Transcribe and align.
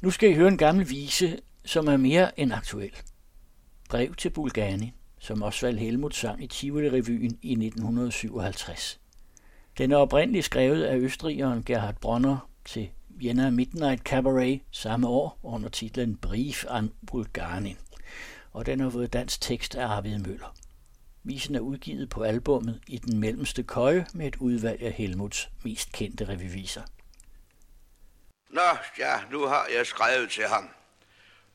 Nu 0.00 0.10
skal 0.10 0.30
I 0.30 0.34
høre 0.34 0.48
en 0.48 0.58
gammel 0.58 0.90
vise, 0.90 1.38
som 1.64 1.86
er 1.86 1.96
mere 1.96 2.40
end 2.40 2.52
aktuel. 2.52 2.92
Brev 3.88 4.14
til 4.14 4.30
Bulgani, 4.30 4.92
som 5.18 5.42
Osvald 5.42 5.78
Helmut 5.78 6.14
sang 6.14 6.42
i 6.42 6.46
Tivoli-revyen 6.46 7.38
i 7.42 7.52
1957. 7.52 9.00
Den 9.78 9.92
er 9.92 9.96
oprindeligt 9.96 10.44
skrevet 10.44 10.82
af 10.82 10.96
østrigeren 10.96 11.64
Gerhard 11.64 11.94
Bronner 11.94 12.48
til 12.64 12.88
Vienna 13.08 13.50
Midnight 13.50 14.02
Cabaret 14.02 14.60
samme 14.70 15.08
år 15.08 15.38
under 15.42 15.68
titlen 15.68 16.16
Brief 16.16 16.64
an 16.68 16.90
Bulgani, 17.06 17.76
og 18.52 18.66
den 18.66 18.80
har 18.80 18.90
fået 18.90 19.12
dansk 19.12 19.40
tekst 19.40 19.74
af 19.74 19.86
Arvid 19.86 20.18
Møller. 20.18 20.54
Visen 21.22 21.54
er 21.54 21.60
udgivet 21.60 22.08
på 22.08 22.22
albummet 22.22 22.80
I 22.86 22.98
den 22.98 23.18
mellemste 23.18 23.62
køje 23.62 24.06
med 24.14 24.26
et 24.26 24.36
udvalg 24.36 24.82
af 24.82 24.92
Helmuts 24.92 25.50
mest 25.64 25.92
kendte 25.92 26.28
revyviser. 26.28 26.82
Nå, 28.50 28.76
ja, 28.98 29.20
nu 29.30 29.46
har 29.46 29.66
jeg 29.66 29.86
skrevet 29.86 30.30
til 30.30 30.44
ham. 30.44 30.68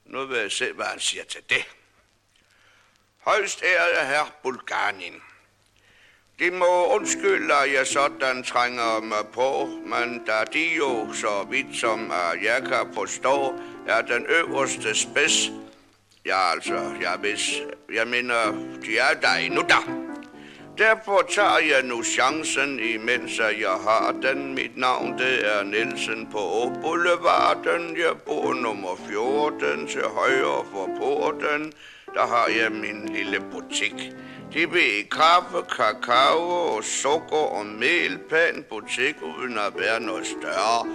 Nu 0.05 0.25
vil 0.25 0.37
jeg 0.37 0.51
se, 0.51 0.73
hvad 0.73 0.85
han 0.85 0.99
siger 0.99 1.23
til 1.23 1.41
det. 1.49 1.65
Højst 3.19 3.63
ærede 3.63 4.05
herr 4.05 4.31
Bulganin. 4.43 5.21
De 6.39 6.51
må 6.51 6.87
undskylde, 6.87 7.53
at 7.53 7.73
jeg 7.73 7.87
sådan 7.87 8.43
trænger 8.43 8.99
mig 8.99 9.27
på, 9.33 9.65
men 9.65 10.25
da 10.25 10.43
de 10.53 10.75
jo 10.75 11.13
så 11.13 11.47
vidt 11.49 11.77
som 11.77 12.11
øh, 12.11 12.43
jeg 12.43 12.61
kan 12.61 12.93
forstå, 12.93 13.59
er 13.87 14.01
den 14.01 14.25
øverste 14.25 14.95
spids. 14.95 15.49
Ja, 16.25 16.51
altså, 16.51 16.95
jeg, 17.01 17.17
hvis, 17.19 17.61
jeg 17.93 18.07
mener, 18.07 18.51
de 18.85 18.97
er 18.97 19.13
der 19.13 19.33
endnu 19.33 19.61
der. 19.61 20.04
Derfor 20.77 21.21
tager 21.35 21.59
jeg 21.59 21.83
nu 21.83 22.03
chancen, 22.03 22.79
imens 22.79 23.39
jeg 23.39 23.77
har 23.87 24.15
den. 24.21 24.55
Mit 24.55 24.77
navn 24.77 25.17
det 25.17 25.55
er 25.55 25.63
Nielsen 25.63 26.27
på 26.31 26.71
Boulevarden. 26.81 27.97
Jeg 27.97 28.17
bor 28.25 28.53
nummer 28.53 28.95
14 29.09 29.87
til 29.87 30.01
højre 30.03 30.65
for 30.71 30.89
porten. 30.97 31.73
Der 32.13 32.27
har 32.27 32.47
jeg 32.47 32.71
min 32.71 33.09
lille 33.15 33.39
butik. 33.51 34.11
De 34.53 34.71
vil 34.71 35.09
kaffe, 35.11 35.57
kakao 35.69 36.75
og 36.75 36.83
sukker 36.83 37.45
og 37.57 37.65
mel. 37.65 38.19
Pæn 38.29 38.65
butik 38.69 39.15
uden 39.21 39.57
at 39.57 39.73
være 39.79 39.99
noget 39.99 40.27
større. 40.27 40.87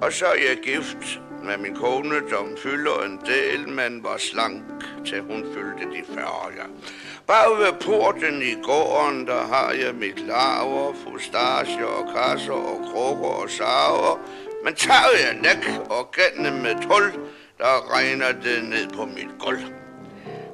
Og 0.00 0.12
så 0.12 0.26
er 0.26 0.40
jeg 0.48 0.58
gift 0.62 1.20
med 1.44 1.58
min 1.58 1.74
kone, 1.74 2.20
som 2.30 2.56
fylder 2.62 3.02
en 3.02 3.20
del, 3.26 3.68
men 3.68 4.04
var 4.04 4.16
slank, 4.16 4.62
til 5.06 5.20
hun 5.20 5.46
fyldte 5.54 5.84
de 5.94 6.04
40. 6.14 6.26
Bag 7.26 7.58
ved 7.58 7.72
porten 7.80 8.42
i 8.42 8.54
gården, 8.62 9.26
der 9.26 9.42
har 9.46 9.72
jeg 9.72 9.94
mit 9.94 10.18
laver, 10.18 10.94
fustager 11.04 11.86
og 11.86 12.04
kasser 12.14 12.52
og 12.52 12.80
krukker 12.92 13.28
og 13.42 13.50
saver. 13.50 14.20
Men 14.64 14.74
tager 14.74 15.12
jeg 15.24 15.34
næk 15.42 15.90
og 15.90 16.14
gennem 16.16 16.52
med 16.62 16.74
tul, 16.82 17.12
der 17.58 17.94
regner 17.94 18.32
det 18.32 18.64
ned 18.64 18.88
på 18.96 19.04
mit 19.04 19.30
gulv. 19.38 19.62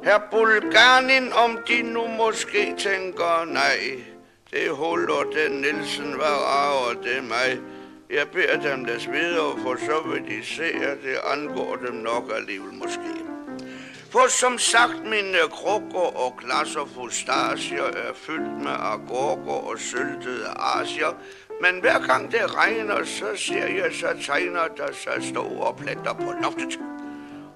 Her 0.04 0.18
Bulganin, 0.30 1.32
om 1.32 1.58
de 1.68 1.82
nu 1.82 2.06
måske 2.06 2.74
tænker 2.78 3.44
nej, 3.44 3.80
det 4.50 4.70
huller 4.70 5.22
den 5.36 5.60
Nielsen, 5.60 6.18
var 6.18 6.36
rager 6.52 7.02
det 7.02 7.24
mig? 7.24 7.60
Jeg 8.10 8.28
beder 8.28 8.70
dem 8.70 8.84
des 8.84 9.08
videre, 9.12 9.58
for 9.62 9.76
så 9.76 10.08
vil 10.08 10.36
de 10.36 10.46
se, 10.46 10.64
at 10.64 10.98
det 11.02 11.16
angår 11.32 11.76
dem 11.86 11.94
nok 11.94 12.32
alligevel 12.36 12.74
måske. 12.74 13.31
For 14.12 14.28
som 14.28 14.58
sagt, 14.58 15.04
mine 15.04 15.38
krukker 15.50 16.16
og 16.24 16.36
glasser 16.36 16.84
fustasier 16.94 17.84
er 17.96 18.12
fyldt 18.14 18.58
med 18.64 18.76
agurker 18.78 19.70
og 19.70 19.78
syltede 19.78 20.48
asier, 20.58 21.14
men 21.62 21.80
hver 21.80 22.06
gang 22.06 22.32
det 22.32 22.54
regner, 22.56 23.04
så 23.04 23.30
ser 23.36 23.66
jeg 23.66 23.92
så 24.00 24.12
tegner 24.26 24.68
der 24.76 24.92
så 24.92 25.10
store 25.30 25.74
pletter 25.74 26.12
på 26.12 26.32
loftet. 26.42 26.78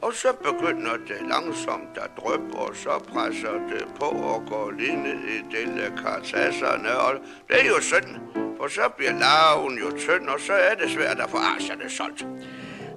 Og 0.03 0.15
så 0.15 0.33
begynder 0.33 0.97
det 1.09 1.21
langsomt 1.29 1.97
at 1.97 2.11
drøbe, 2.17 2.55
og 2.55 2.77
så 2.77 2.99
presser 3.13 3.53
det 3.73 3.85
på 4.01 4.05
og 4.05 4.43
går 4.49 4.71
lige 4.71 4.97
ned 4.97 5.21
i 5.37 5.39
delikasserne, 5.57 6.99
og 6.99 7.15
det 7.49 7.61
er 7.61 7.67
jo 7.69 7.81
synd, 7.81 8.11
for 8.57 8.69
så 8.69 8.89
bliver 8.97 9.13
larven 9.13 9.79
jo 9.79 9.91
tynd, 9.99 10.29
og 10.29 10.41
så 10.41 10.53
er 10.53 10.75
det 10.75 10.91
svært 10.91 11.21
at 11.21 11.31
få 11.31 11.37
asierne 11.37 11.91
solgt. 11.91 12.27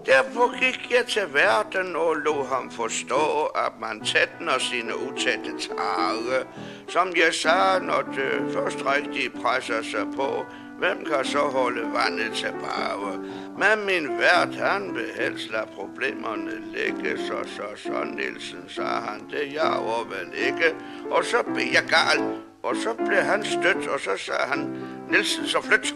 Derfor 0.05 0.59
gik 0.59 0.91
jeg 0.91 1.05
til 1.05 1.33
verden 1.33 1.95
og 1.95 2.15
lå 2.15 2.43
ham 2.43 2.71
forstå, 2.71 3.45
at 3.45 3.71
man 3.81 4.01
tætner 4.05 4.57
sine 4.57 4.93
utætte 4.97 5.51
tage. 5.59 6.45
Som 6.87 7.07
jeg 7.07 7.33
sagde, 7.33 7.85
når 7.85 8.01
det 8.01 8.53
først 8.53 8.85
rigtig 8.85 9.33
presser 9.41 9.81
sig 9.83 10.05
på, 10.15 10.45
hvem 10.79 11.05
kan 11.05 11.25
så 11.25 11.39
holde 11.39 11.81
vandet 11.93 12.33
tilbage? 12.33 13.17
Men 13.57 13.85
min 13.85 14.17
vært, 14.17 14.55
han 14.55 14.95
vil 14.95 15.09
helst 15.19 15.51
lade 15.51 15.67
problemerne 15.75 16.51
ligge, 16.73 17.17
så 17.17 17.43
så 17.55 17.83
så 17.83 18.03
Nielsen, 18.03 18.63
sagde 18.67 19.01
han, 19.07 19.29
det 19.29 19.53
jeg 19.53 19.77
var 19.89 20.03
vel 20.03 20.33
ikke. 20.47 20.75
Og 21.11 21.25
så 21.25 21.43
blev 21.43 21.65
jeg 21.73 21.83
gal, 21.87 22.37
og 22.63 22.75
så 22.75 22.93
blev 22.93 23.21
han 23.21 23.45
stødt, 23.45 23.87
og 23.87 23.99
så 23.99 24.17
sagde 24.17 24.47
han, 24.47 24.77
Nielsen, 25.09 25.47
så 25.47 25.61
flyt. 25.61 25.95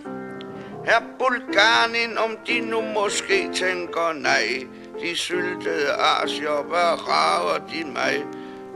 Her 0.85 1.01
Bulganin, 1.19 2.17
om 2.17 2.37
de 2.47 2.59
nu 2.59 2.81
måske 2.81 3.53
tænker 3.53 4.13
nej, 4.13 4.67
de 5.01 5.15
syltede 5.15 5.93
asier, 5.93 6.63
hvad 6.63 7.07
rager 7.09 7.67
de 7.67 7.83
mig? 7.83 8.25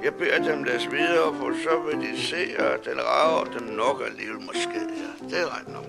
Jeg 0.03 0.13
beder 0.13 0.43
dem 0.43 0.63
læs 0.63 0.91
videre, 0.91 1.35
for 1.39 1.51
så 1.63 1.79
vil 1.79 2.09
de 2.09 2.21
se, 2.21 2.55
at 2.57 2.85
den 2.85 3.01
rager 3.01 3.43
dem 3.43 3.67
nok 3.67 4.01
alligevel 4.05 4.41
måske. 4.41 4.79
Ja, 4.79 5.27
det 5.29 5.41
er 5.41 5.59
ret 5.59 5.67
nok. 5.67 5.83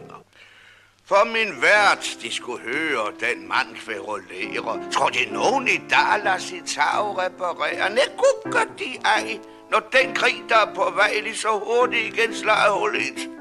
For 1.04 1.24
min 1.24 1.62
vært, 1.62 2.16
de 2.22 2.34
skulle 2.34 2.62
høre 2.62 3.12
den 3.20 3.48
mand 3.48 3.76
kværullere. 3.76 4.90
Tror 4.92 5.08
de 5.08 5.32
nogen 5.32 5.68
i 5.68 5.80
dag 5.90 6.24
lader 6.24 6.38
sit 6.38 6.66
tag 6.66 7.18
reparere? 7.18 7.90
Nej, 7.94 8.08
gør 8.44 8.64
de 8.78 8.96
ej, 9.04 9.38
når 9.70 9.80
den 9.92 10.14
krig, 10.14 10.44
der 10.48 10.56
er 10.56 10.74
på 10.74 10.92
vej, 10.94 11.20
lige 11.22 11.36
så 11.36 11.48
hurtigt 11.48 12.14
igen 12.14 12.34
slager 12.34 12.78
hullet. 12.78 13.37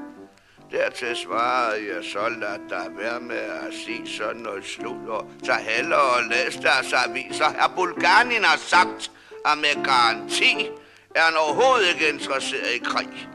Dertil 0.70 1.16
svarede 1.16 1.94
jeg 1.94 2.04
så, 2.12 2.28
lad 2.28 2.58
dig 2.68 2.86
være 2.98 3.20
med 3.20 3.36
at 3.36 3.74
sige 3.84 4.16
sådan 4.16 4.42
noget 4.42 4.64
sludder. 4.64 5.26
Så 5.44 5.52
hellere 5.52 6.00
og 6.00 6.22
læs 6.30 6.56
deres 6.56 6.92
aviser. 6.92 7.50
Herr 7.50 7.72
Bulganin 7.76 8.44
har 8.44 8.56
sagt, 8.58 9.10
at 9.46 9.58
med 9.58 9.84
garanti 9.84 10.70
er 11.14 11.20
han 11.20 11.36
overhovedet 11.36 11.88
ikke 11.88 12.08
interesseret 12.08 12.74
i 12.74 12.78
krig. 12.78 13.28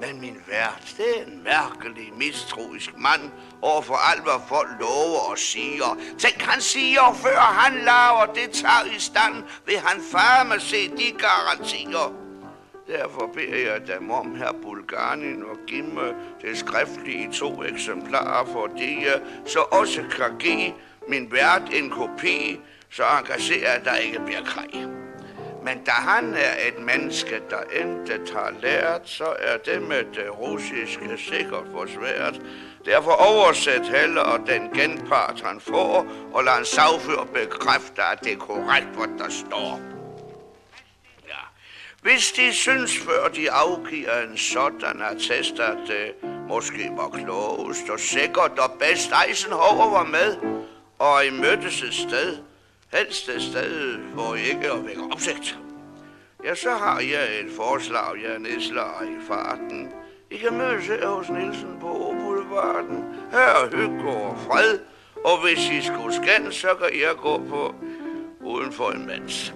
Men 0.00 0.20
min 0.20 0.36
vært, 0.46 0.94
det 0.96 1.18
er 1.18 1.24
en 1.24 1.44
mærkelig, 1.44 2.12
mistroisk 2.16 2.98
mand 2.98 3.30
over 3.62 3.82
for 3.82 3.94
alt, 3.94 4.22
hvad 4.22 4.40
folk 4.48 4.68
lover 4.80 5.30
og 5.30 5.38
siger. 5.38 5.98
Tænk, 6.18 6.42
han 6.42 6.60
siger, 6.60 7.14
før 7.22 7.40
han 7.40 7.74
laver 7.78 8.26
det 8.34 8.50
tager 8.50 8.96
i 8.96 8.98
stand, 8.98 9.44
vil 9.66 9.78
han 9.78 10.02
farme 10.12 10.60
se 10.60 10.88
de 10.88 11.10
garantier. 11.18 12.21
Derfor 12.98 13.30
beder 13.34 13.72
jeg 13.72 13.86
dem 13.86 14.10
om, 14.10 14.34
her 14.34 14.52
Bulganin, 14.62 15.42
og 15.42 15.56
give 15.66 15.82
mig 15.82 16.14
det 16.42 16.58
skriftlige 16.58 17.28
i 17.28 17.32
to 17.32 17.62
eksemplarer, 17.64 18.66
det 18.78 18.96
jeg 19.04 19.20
så 19.46 19.60
også 19.60 20.02
kan 20.16 20.38
give 20.38 20.72
min 21.08 21.32
vært 21.32 21.62
en 21.72 21.90
kopi, 21.90 22.60
så 22.90 23.02
han 23.02 23.24
kan 23.24 23.40
se, 23.40 23.54
at 23.66 23.84
der 23.84 23.96
ikke 23.96 24.20
bliver 24.26 24.44
krig. 24.44 24.86
Men 25.64 25.84
da 25.84 25.90
han 25.90 26.34
er 26.34 26.68
et 26.68 26.84
menneske, 26.84 27.40
der 27.50 27.62
intet 27.80 28.30
har 28.36 28.52
lært, 28.62 29.00
så 29.04 29.24
er 29.38 29.56
det 29.56 29.82
med 29.82 30.04
det 30.14 30.38
russiske 30.38 31.18
sikkert 31.18 31.64
for 31.72 31.86
svært. 31.86 32.40
Derfor 32.84 33.10
oversæt 33.10 33.88
heller 33.88 34.44
den 34.46 34.70
genpart, 34.70 35.42
han 35.44 35.60
får, 35.60 36.06
og 36.32 36.44
lad 36.44 36.58
en 36.58 36.64
sagfør 36.64 37.26
bekræfte, 37.34 38.02
at 38.12 38.20
det 38.24 38.32
er 38.32 38.36
korrekt, 38.36 38.88
hvad 38.96 39.18
der 39.18 39.30
står. 39.30 40.01
Hvis 42.02 42.32
de 42.32 42.52
synes, 42.52 42.98
før 42.98 43.28
de 43.28 43.50
afgiver 43.50 44.22
en 44.30 44.38
sådan 44.38 45.02
attest, 45.02 45.58
at 45.58 45.76
det 45.86 46.30
måske 46.48 46.90
var 46.96 47.08
klogest 47.08 47.88
og 47.90 48.00
sikkert 48.00 48.58
og 48.58 48.70
bedst 48.78 49.12
Eisenhower 49.28 49.90
var 49.90 50.04
med, 50.04 50.36
og 50.98 51.26
I 51.26 51.30
mødtes 51.30 51.82
et 51.82 51.94
sted, 51.94 52.38
helst 52.92 53.28
et 53.28 53.42
sted, 53.42 53.96
hvor 53.96 54.34
I 54.34 54.40
ikke 54.40 54.66
er 54.66 54.82
væk 54.82 54.98
opsigt. 55.12 55.58
Ja, 56.44 56.54
så 56.54 56.70
har 56.70 57.00
jeg 57.00 57.40
et 57.40 57.52
forslag, 57.56 58.22
jeg 58.22 58.38
nedslager 58.38 59.02
i 59.02 59.26
farten. 59.28 59.92
I 60.30 60.36
kan 60.36 60.58
mødes 60.58 60.86
her 60.86 61.08
hos 61.08 61.28
Nielsen 61.28 61.76
på 61.80 62.14
Boulevarden. 62.20 63.04
Her 63.30 63.38
er 63.38 63.76
hygge 63.76 64.10
og 64.10 64.38
fred, 64.46 64.78
og 65.24 65.42
hvis 65.42 65.68
I 65.68 65.82
skulle 65.82 66.14
skænde, 66.14 66.52
så 66.52 66.68
kan 66.74 67.00
jeg 67.00 67.16
gå 67.16 67.38
på 67.38 67.74
uden 68.40 68.72
for 68.72 68.90
en 68.90 69.06
mands. 69.06 69.54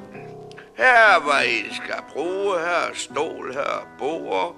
Her 0.77 1.21
hvad 1.21 1.45
I 1.47 1.75
skal 1.75 2.03
bruge, 2.13 2.59
her 2.59 2.91
er 2.91 2.95
stol, 2.95 3.53
her 3.53 3.61
er 3.61 3.87
bord. 3.99 4.57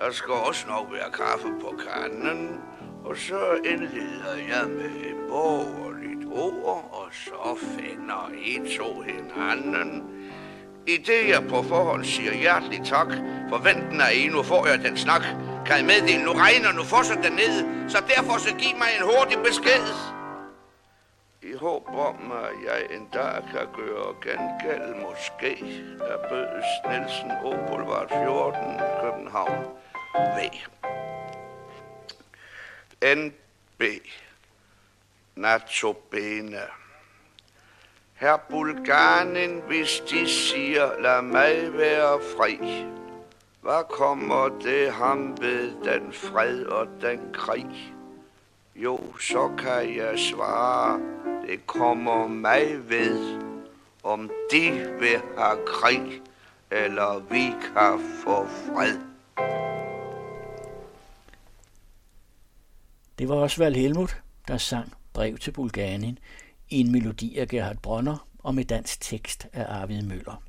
Der 0.00 0.12
skal 0.12 0.34
også 0.34 0.66
nok 0.68 0.92
være 0.92 1.10
kaffe 1.12 1.48
på 1.60 1.74
kanden. 1.86 2.60
Og 3.04 3.16
så 3.16 3.58
indleder 3.64 4.36
jeg 4.48 4.68
med 4.68 4.84
et 4.84 5.16
lidt 6.02 6.28
ord, 6.30 6.90
og 6.92 7.08
så 7.12 7.58
finder 7.60 8.30
I 8.38 8.76
to 8.76 9.00
hinanden. 9.00 10.04
I 10.86 10.96
det 10.96 11.28
jeg 11.28 11.42
på 11.48 11.62
forhånd 11.62 12.04
siger 12.04 12.34
hjertelig 12.34 12.80
tak, 12.84 13.06
forventen 13.48 14.00
er 14.00 14.08
I, 14.08 14.26
nu 14.28 14.42
får 14.42 14.66
jeg 14.66 14.78
den 14.78 14.96
snak. 14.96 15.22
Kan 15.66 15.80
I 15.80 15.82
meddele, 15.82 16.24
nu 16.24 16.32
regner, 16.32 16.72
nu 16.72 16.82
får 16.82 17.02
den 17.22 17.32
ned, 17.32 17.88
så 17.88 17.98
derfor 18.16 18.38
så 18.38 18.54
giv 18.54 18.76
mig 18.78 18.88
en 18.98 19.04
hurtig 19.04 19.38
besked 19.38 20.15
i 21.46 21.52
håb 21.52 21.88
om, 21.88 22.32
at 22.32 22.50
jeg 22.64 22.96
en 22.96 23.08
dag 23.12 23.42
kan 23.50 23.68
gøre 23.76 24.14
gengæld 24.22 24.94
måske 24.94 25.52
af 26.00 26.28
Bødes 26.28 26.64
Nielsen 26.88 27.30
O. 27.30 27.50
Boulevard 27.68 28.08
14, 28.08 28.80
København, 29.02 29.64
V. 30.14 30.38
NB. 33.16 33.82
Natsobene. 35.34 36.60
Herr 38.14 38.36
Bulgarien, 38.50 39.62
hvis 39.66 40.02
de 40.10 40.28
siger, 40.28 41.00
lad 41.00 41.22
mig 41.22 41.72
være 41.72 42.20
fri, 42.36 42.86
hvad 43.60 43.84
kommer 43.90 44.48
det 44.48 44.92
ham 44.92 45.40
ved 45.40 45.72
den 45.84 46.12
fred 46.12 46.64
og 46.64 46.86
den 47.00 47.20
krig? 47.32 47.94
Jo, 48.76 49.00
så 49.20 49.50
kan 49.58 49.96
jeg 49.96 50.18
svare, 50.18 51.00
det 51.46 51.66
kommer 51.66 52.26
mig 52.26 52.88
ved, 52.88 53.40
om 54.02 54.30
de 54.52 54.70
vil 55.00 55.20
have 55.38 55.58
krig, 55.66 56.22
eller 56.70 57.18
vi 57.30 57.44
kan 57.62 58.00
få 58.24 58.46
fred. 58.46 58.98
Det 63.18 63.28
var 63.28 63.34
også 63.34 63.64
Helmut, 63.74 64.22
der 64.48 64.58
sang 64.58 64.92
Brev 65.12 65.38
til 65.38 65.50
Bulgarien 65.50 66.18
i 66.68 66.80
en 66.80 66.92
melodi 66.92 67.38
af 67.38 67.48
Gerhard 67.48 67.76
Brønner 67.82 68.28
og 68.38 68.54
med 68.54 68.64
dansk 68.64 69.00
tekst 69.00 69.46
af 69.52 69.64
Arvid 69.82 70.02
Møller. 70.02 70.45